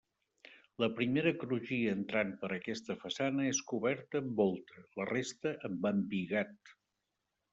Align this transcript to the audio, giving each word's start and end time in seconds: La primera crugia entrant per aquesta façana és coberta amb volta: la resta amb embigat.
La 0.83 0.87
primera 0.99 1.33
crugia 1.43 1.91
entrant 1.97 2.31
per 2.43 2.49
aquesta 2.55 2.95
façana 3.03 3.45
és 3.51 3.61
coberta 3.73 4.23
amb 4.23 4.33
volta: 4.41 4.81
la 5.01 5.07
resta 5.13 5.55
amb 5.69 5.89
embigat. 5.93 6.75